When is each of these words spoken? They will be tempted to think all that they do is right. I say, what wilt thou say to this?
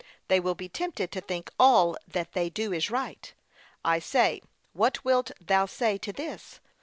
They 0.29 0.39
will 0.39 0.55
be 0.55 0.67
tempted 0.67 1.11
to 1.11 1.21
think 1.21 1.51
all 1.59 1.95
that 2.07 2.31
they 2.33 2.49
do 2.49 2.73
is 2.73 2.89
right. 2.89 3.31
I 3.85 3.99
say, 3.99 4.41
what 4.73 5.05
wilt 5.05 5.29
thou 5.39 5.67
say 5.67 5.99
to 5.99 6.11
this? 6.11 6.59